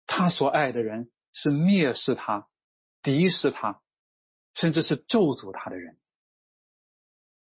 [0.07, 2.49] 他所爱的人是蔑视他、
[3.03, 3.83] 敌视他，
[4.55, 6.01] 甚至是咒诅他的人。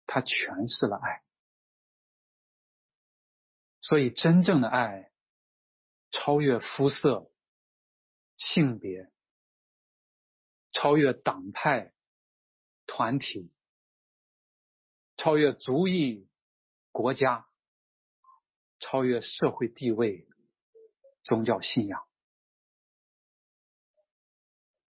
[0.07, 1.21] 他诠释了爱，
[3.81, 5.11] 所以真正的爱
[6.09, 7.31] 超越肤色、
[8.37, 9.11] 性别。
[10.71, 11.93] 超越党派、
[12.87, 13.51] 团体，
[15.15, 16.27] 超越族裔、
[16.95, 17.45] 国家，
[18.79, 20.25] 超越社会地位、
[21.25, 22.07] 宗教信仰。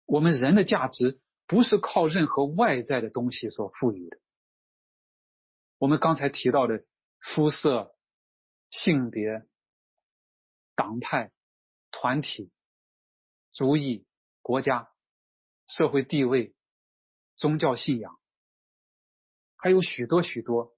[0.08, 4.18] 我们人的价值不是靠任何外在的东西所赋予的，
[5.78, 6.84] 我们刚才提到的
[7.20, 7.96] 肤色、
[8.72, 9.46] 性别、
[10.74, 11.32] 党派、
[11.92, 12.52] 团体、
[13.52, 14.08] 族裔、
[14.42, 14.92] 国家、
[15.68, 16.56] 社会地位、
[17.36, 18.20] 宗教信仰，
[19.56, 20.76] 还有许多许多，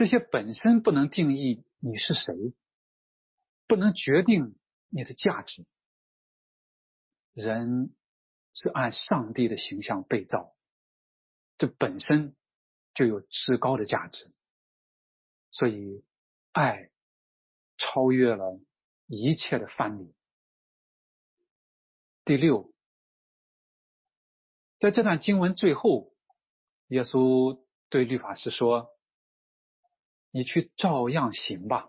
[0.00, 2.54] 这些本身不能定义你是谁，
[3.66, 4.56] 不能决定
[4.88, 5.66] 你的价值。
[7.34, 7.94] 人
[8.54, 10.56] 是按上帝的形象被造，
[11.58, 12.34] 这本身。
[12.92, 14.32] 就有至高的价值，
[15.52, 16.04] 所以
[16.50, 16.90] 爱
[17.78, 18.60] 超越了
[19.06, 20.12] 一切的范例。
[22.24, 22.74] 第六，
[24.80, 26.12] 在这段经文最后，
[26.88, 28.90] 耶稣对律法师说
[30.30, 31.88] ：“你去照样行吧。”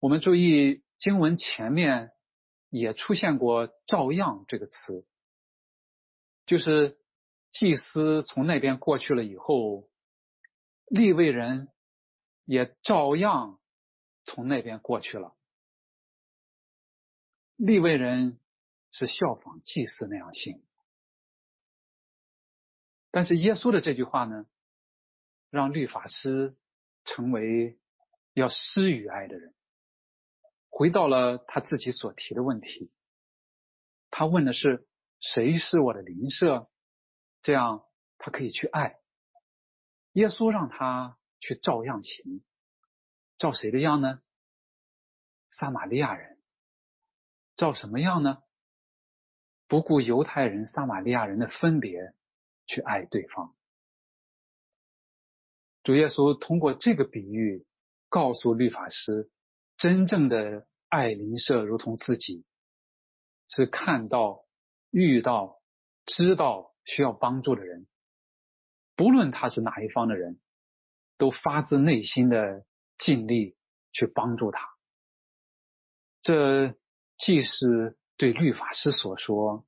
[0.00, 2.12] 我们注意经文前面
[2.70, 5.06] 也出现过“照样”这个词，
[6.46, 6.98] 就是。
[7.52, 9.88] 祭司从那边过去了以后，
[10.88, 11.68] 立位人
[12.44, 13.58] 也照样
[14.26, 15.34] 从那边过去了。
[17.54, 18.38] 立位人
[18.90, 20.62] 是效仿祭司那样行，
[23.10, 24.44] 但是耶稣的这句话呢，
[25.56, 26.54] 让律法师
[27.06, 27.78] 成为
[28.34, 29.54] 要施与爱的人，
[30.68, 32.92] 回到了他自己所提的问题。
[34.10, 34.86] 他问的是：
[35.18, 36.70] 谁是我的邻舍？
[37.40, 37.86] 这样，
[38.18, 38.98] 他可以去爱。
[40.12, 42.44] 耶稣让他去照样行，
[43.38, 44.20] 照谁的样呢？
[45.48, 46.38] 撒玛利亚人。
[47.56, 48.42] 照什么样呢？
[49.68, 52.12] 不顾犹太人、撒玛利亚人的分别，
[52.66, 53.56] 去爱对方。
[55.86, 57.64] 主耶稣通过这个比喻，
[58.08, 59.30] 告诉律法师，
[59.76, 62.44] 真正的爱邻舍如同自己，
[63.46, 64.44] 是看到、
[64.90, 65.62] 遇到、
[66.04, 66.74] 知道。
[66.88, 67.88] 需要帮助的人，
[68.94, 70.38] 不论他是哪一方的人，
[71.18, 72.64] 都发自内心的
[72.96, 73.56] 尽力
[73.92, 74.68] 去帮助他。
[76.22, 76.76] 这
[77.18, 79.66] 既是对律法师所说，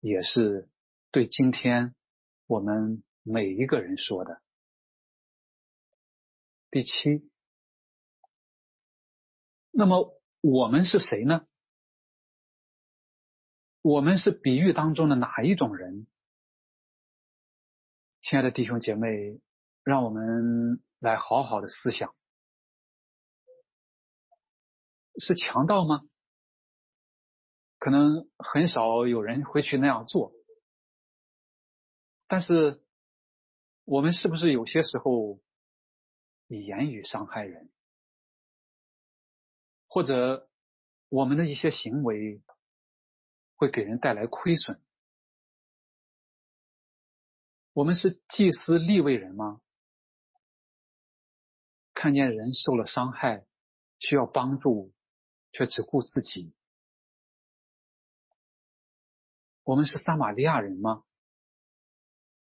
[0.00, 0.68] 也是
[1.10, 1.94] 对今天
[2.46, 4.41] 我们每一个人说的。
[6.72, 7.30] 第七，
[9.70, 11.46] 那么我们是谁呢？
[13.82, 16.06] 我们是比喻当中的哪一种人？
[18.22, 19.38] 亲爱的弟兄姐妹，
[19.84, 22.14] 让我们来好好的思想：
[25.20, 26.00] 是强盗吗？
[27.78, 30.32] 可能很少有人会去那样做，
[32.28, 32.82] 但是
[33.84, 35.38] 我们是不是有些时候
[36.52, 37.70] 以言语伤害人，
[39.88, 40.50] 或者
[41.08, 42.42] 我们的一些行为？
[43.56, 44.82] 会给人带来亏损。
[47.72, 49.62] 我们是祭司立位人吗？
[51.94, 53.46] 看见人受了伤害，
[53.98, 54.92] 需要帮助，
[55.52, 56.52] 却只顾自己。
[59.62, 61.04] 我们是撒玛利亚人吗？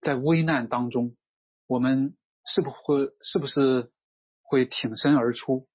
[0.01, 1.15] 在危难当中，
[1.67, 3.93] 我们是不会是不是
[4.41, 5.69] 会挺身而出，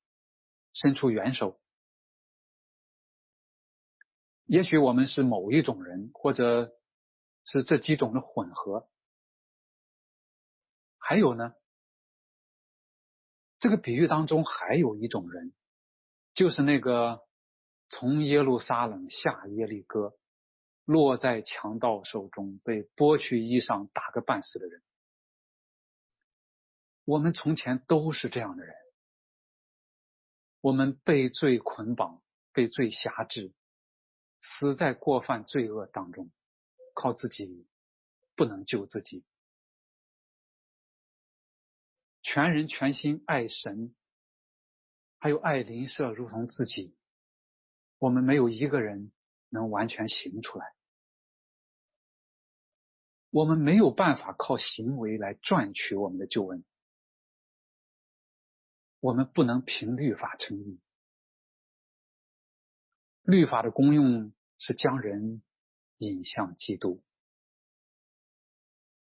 [0.73, 1.59] 伸出援手？
[4.45, 6.71] 也许我们是某一种人，或者
[7.43, 8.89] 是这几种的混合。
[10.97, 11.53] 还有呢，
[13.59, 15.53] 这个比喻当中还有一种人，
[16.33, 17.25] 就是那个
[17.89, 20.17] 从耶路撒冷下耶利哥，
[20.85, 24.81] 落在强盗手中，被剥去衣裳，打个半死的人。
[27.07, 28.75] 我们从前都是这样的人，
[30.59, 33.53] 我们被罪捆绑，被罪辖制。
[34.41, 36.29] 死在过犯罪恶当中，
[36.93, 37.65] 靠自己
[38.35, 39.23] 不能救自己。
[42.23, 43.95] 全人全心爱神，
[45.17, 46.93] 还有爱邻舍如同自己，
[47.99, 49.13] 我们没有一个人
[49.47, 50.75] 能完全行出来。
[53.29, 56.65] 我们没有办法靠行为来赚取我们的救恩。
[59.07, 60.81] 我们不能凭律法称义。
[63.21, 65.41] 律法的功用是将人
[65.97, 67.01] 引向基督。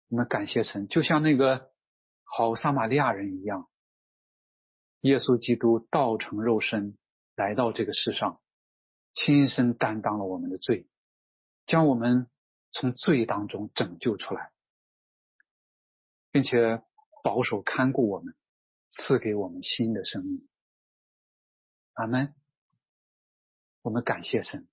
[0.08, 1.72] 我们感谢神，就像那个
[2.22, 3.70] 好撒玛利亚人一样，
[5.00, 6.98] 耶稣基督道成肉身
[7.34, 8.42] 来到这个世上，
[9.14, 10.86] 亲身担当了我们的罪，
[11.64, 12.28] 将我们
[12.72, 14.52] 从罪当中拯救出来，
[16.30, 16.82] 并且
[17.24, 18.34] 保守看顾我们，
[18.90, 20.48] 赐给我们新的生命。
[21.94, 22.34] 阿门。
[23.82, 24.68] 我们感谢神。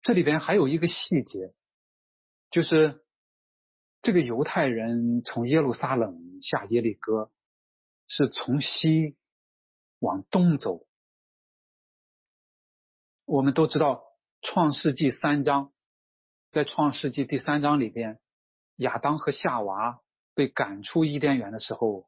[0.00, 1.52] 这里边还有一个细节，
[2.50, 3.04] 就是
[4.00, 7.30] 这个犹太人从耶路撒冷下耶利哥，
[8.06, 9.16] 是从西
[9.98, 10.86] 往东走。
[13.26, 13.94] 我们都知道，
[14.40, 15.72] 《创世纪》三章，
[16.50, 18.18] 在《创世纪》第三章里边，
[18.76, 20.00] 亚当和夏娃
[20.32, 22.07] 被赶出伊甸园的时候，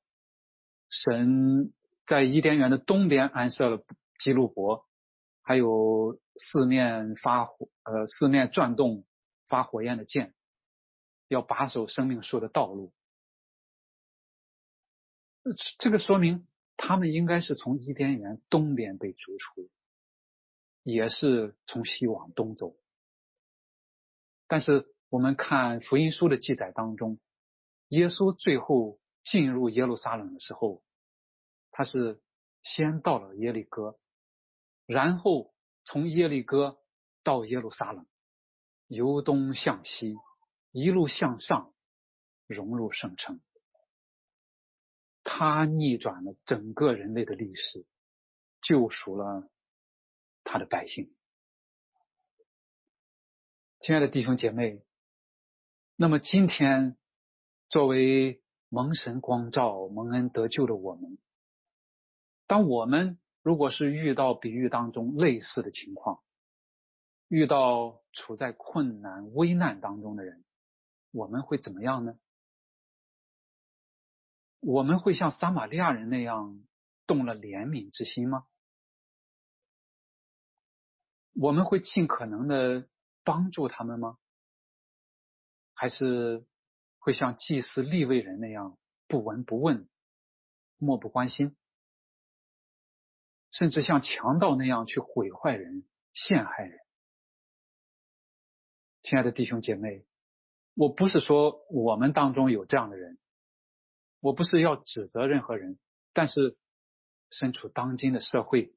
[0.91, 1.73] 神
[2.07, 3.83] 在伊甸园的东边安设了
[4.19, 4.87] 基路伯，
[5.43, 9.05] 还有四面发火呃四面转动
[9.47, 10.35] 发火焰的剑。
[11.29, 12.93] 要把守生命树的道路，
[15.79, 16.45] 这个说明
[16.77, 19.71] 他们应该是从伊甸园东边被逐出，
[20.83, 22.75] 也是从西往东走。
[24.49, 27.21] 但是我们看福音书的记载当中，
[27.87, 30.83] 耶稣最后进入耶路撒冷的时候，
[31.71, 32.21] 他是
[32.63, 33.99] 先到了耶利哥，
[34.87, 35.55] 然后
[35.85, 36.79] 从耶利哥
[37.23, 38.07] 到耶路撒冷，
[38.87, 40.17] 由东向西。
[40.73, 41.75] 一路向上，
[42.47, 43.41] 融入圣城。
[45.25, 47.85] 他逆转了整个人类的历史，
[48.63, 49.51] 救赎了
[50.45, 51.13] 他的百姓。
[53.81, 54.81] 亲爱的弟兄姐妹，
[55.97, 56.97] 那么今天
[57.69, 58.40] 作为
[58.71, 61.19] 蒙神光照、蒙恩得救的我们，
[62.47, 66.23] 当我们如果是遇到比喻当中类似的情况，
[67.27, 70.45] 遇到处在困难、危难当中的人，
[71.11, 72.17] 我们会怎么样呢？
[74.61, 76.63] 我们会像撒玛利亚人那样
[77.07, 78.47] 动了怜悯之心吗？
[81.33, 82.87] 我们会尽可能的
[83.25, 84.17] 帮助他们吗？
[85.75, 86.47] 还是
[87.01, 88.79] 会像祭司立位人那样
[89.09, 89.89] 不闻不问、
[90.79, 91.57] 漠不关心，
[93.51, 96.79] 甚至像强盗那样去毁坏人、陷害人？
[99.03, 100.07] 亲爱的弟兄姐妹。
[100.75, 103.19] 我不是说我们当中有这样的人，
[104.21, 105.79] 我不是要指责任何人，
[106.15, 106.57] 但是
[107.29, 108.73] 身处当今的社会，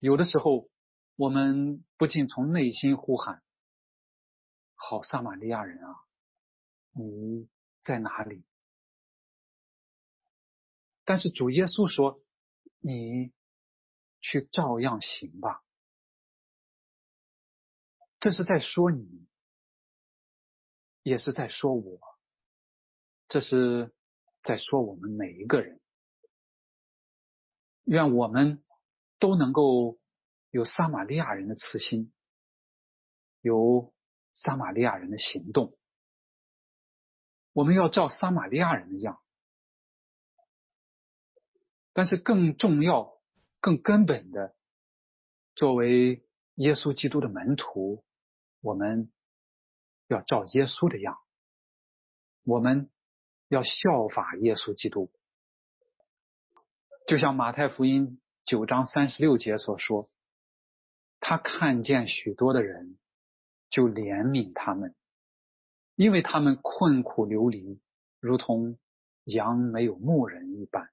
[0.00, 0.68] 有的时候
[1.16, 3.42] 我们不禁从内心呼喊
[4.74, 5.94] ：“好撒玛利亚人啊，
[6.92, 7.48] 你
[7.84, 8.44] 在哪里？”
[11.06, 12.20] 但是主耶稣说
[12.80, 13.32] ：“你
[14.20, 15.62] 去照样行吧。”
[18.18, 19.28] 这是在说你。
[21.06, 22.00] 也是在说我，
[23.28, 23.94] 这是
[24.42, 25.78] 在说我们每一个人。
[27.84, 28.64] 愿我们
[29.18, 29.98] 都能够
[30.48, 32.10] 有撒玛利亚人的慈心，
[33.42, 33.92] 有
[34.32, 35.76] 撒玛利亚人的行动。
[37.54, 39.18] 我们要照撒玛利亚人的样，
[41.94, 43.18] 但是更重要、
[43.60, 44.54] 更根本的，
[45.54, 46.22] 作为
[46.56, 48.04] 耶稣基督的门徒，
[48.60, 49.10] 我们。
[50.06, 51.16] 要照耶稣的样，
[52.44, 52.90] 我们
[53.48, 55.10] 要效法耶稣基督，
[57.06, 60.10] 就像马太福音九章三十六节所说，
[61.20, 62.98] 他看见许多的人，
[63.70, 64.94] 就怜悯他们，
[65.94, 67.80] 因为他们困苦流离，
[68.20, 68.78] 如同
[69.24, 70.90] 羊没有牧人一般。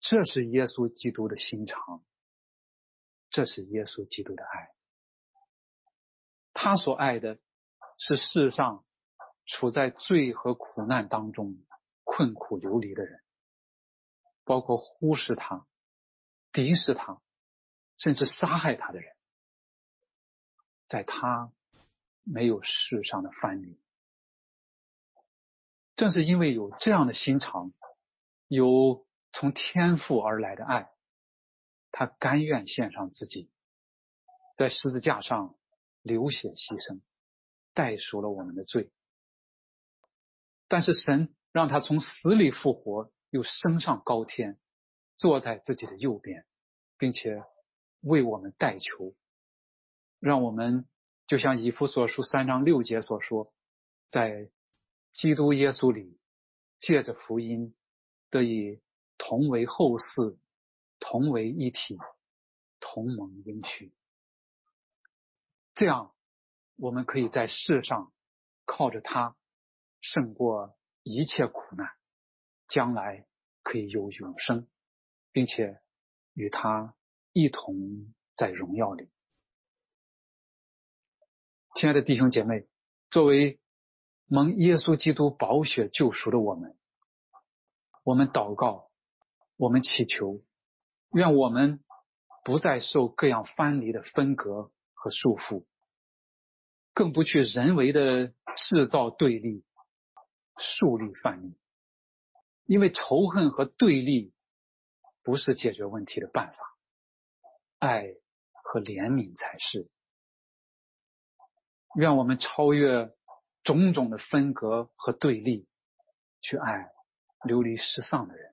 [0.00, 2.04] 这是耶稣基督的心肠，
[3.30, 4.70] 这是耶稣基督的爱。
[6.52, 7.38] 他所爱的
[7.98, 8.84] 是世上
[9.44, 11.58] 处在罪和苦难当中
[12.04, 13.20] 困苦流离的人，
[14.44, 15.66] 包括忽视他、
[16.52, 17.20] 敌视他，
[17.96, 19.16] 甚至杀害他的人，
[20.86, 21.52] 在他
[22.26, 23.80] 没有世上的藩篱。
[25.94, 27.72] 正是因为有这样的心肠，
[28.48, 30.90] 有从天父而来的爱，
[31.90, 33.50] 他甘愿献上自己，
[34.58, 35.54] 在十字架上。
[36.02, 37.00] 流血牺牲，
[37.74, 38.92] 代赎了我们的罪。
[40.68, 44.56] 但是神让他从死里复活，又升上高天，
[45.16, 46.46] 坐在自己的右边，
[46.96, 47.42] 并且
[48.02, 49.16] 为我们代求，
[50.20, 50.86] 让我们
[51.26, 53.52] 就像以弗所书三章六节所说，
[54.10, 54.50] 在
[55.12, 56.20] 基督耶稣里，
[56.78, 57.74] 借着福音
[58.30, 58.80] 得以
[59.18, 60.38] 同为后嗣，
[61.00, 61.98] 同为一体，
[62.78, 63.92] 同盟应许。
[65.74, 66.14] 这样，
[66.76, 68.12] 我们可以在世上
[68.64, 69.36] 靠着他
[70.00, 71.88] 胜过一切苦难，
[72.68, 73.26] 将来
[73.62, 74.68] 可以有永生，
[75.32, 75.80] 并且
[76.34, 76.94] 与他
[77.32, 79.10] 一同在荣耀里。
[81.76, 82.66] 亲爱的弟兄姐妹，
[83.10, 83.60] 作为
[84.24, 86.74] 蒙耶稣基督宝血救赎的我们，
[88.02, 88.88] 我们祷告，
[89.58, 90.40] 我们祈求，
[91.12, 91.84] 愿我们
[92.44, 94.72] 不再受各样藩篱的分隔。
[94.98, 95.64] 和束缚，
[96.94, 99.62] 更不去人为的制造对立、
[100.56, 101.54] 树立范例，
[102.64, 104.32] 因为仇恨和对立
[105.22, 106.58] 不是解决问题的办法，
[107.78, 108.06] 爱
[108.64, 109.88] 和怜悯才是。
[111.96, 113.14] 愿我们超越
[113.64, 115.66] 种种的分隔和对立，
[116.40, 116.90] 去爱
[117.42, 118.52] 流离失丧的人，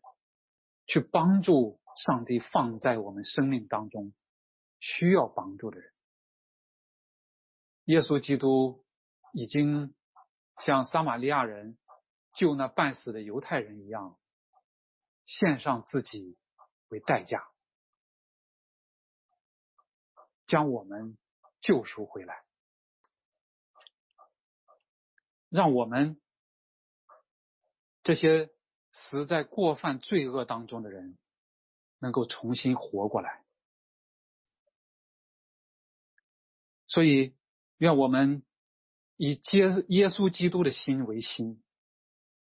[0.88, 4.14] 去帮助上帝放在我们生命当中
[4.80, 5.94] 需要帮助的人。
[7.86, 8.86] 耶稣基督
[9.34, 9.94] 已经
[10.60, 11.78] 像撒玛利亚人
[12.36, 14.18] 救那半死的犹太人一样，
[15.26, 16.38] 献上自己
[16.88, 17.46] 为代价，
[20.48, 21.18] 将我们
[21.62, 22.46] 救赎回来。
[25.54, 26.20] 让我们
[28.02, 28.50] 这些
[28.92, 31.16] 死在过犯罪恶当中的人，
[32.00, 33.46] 能够重新活过来。
[36.88, 37.36] 所以，
[37.78, 38.44] 愿我们
[39.16, 41.62] 以接耶稣基督的心为心，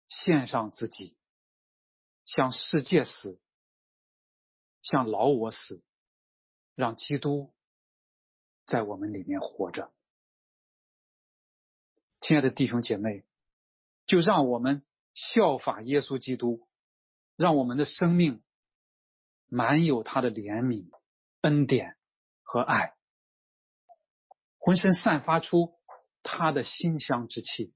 [0.06, 1.16] 献上自己，
[2.22, 3.40] 向世界死，
[4.82, 5.82] 向老我死，
[6.76, 7.52] 让基督
[8.66, 9.92] 在我们里面活着。
[12.26, 13.22] 亲爱的弟兄姐妹，
[14.06, 16.66] 就让我们效法耶稣基督，
[17.36, 18.42] 让我们的生命
[19.46, 20.88] 满有他的怜悯、
[21.42, 21.98] 恩典
[22.42, 22.94] 和爱，
[24.56, 25.74] 浑身散发出
[26.22, 27.74] 他的馨香之气。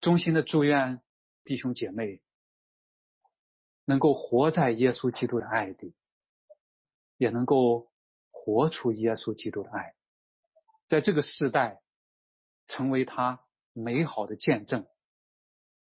[0.00, 1.02] 衷心的祝愿
[1.42, 2.22] 弟兄姐妹
[3.84, 5.92] 能够活在耶稣基督的爱里，
[7.16, 7.90] 也能够
[8.30, 9.96] 活出耶稣基督的爱，
[10.86, 11.80] 在这个时代。
[12.68, 13.40] 成为他
[13.72, 14.86] 美好的见证，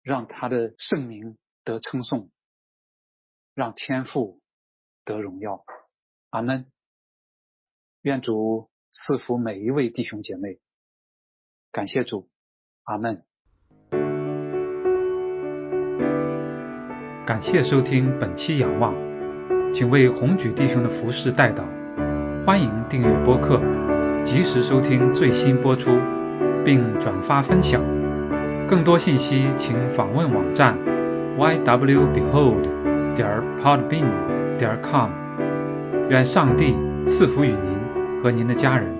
[0.02, 2.30] 让他的圣名得称颂，
[3.54, 4.42] 让天父
[5.04, 5.64] 得荣耀。
[6.30, 6.72] 阿门。
[8.02, 10.60] 愿主赐福每一位弟兄姐妹。
[11.72, 12.30] 感谢主。
[12.84, 13.26] 阿门。
[17.26, 18.94] 感谢收听本期仰望，
[19.74, 21.66] 请为红举弟兄的服饰代祷。
[22.46, 23.60] 欢迎订阅播客，
[24.24, 26.15] 及时收听最新播出。
[26.66, 27.80] 并转发分享，
[28.68, 30.76] 更多信息请访问网站
[31.38, 32.64] ywbehold.
[33.14, 33.30] 点
[33.62, 34.08] podbean.
[34.58, 35.10] 点 com。
[36.10, 37.80] 愿上帝赐福于您
[38.24, 38.95] 和您的家人。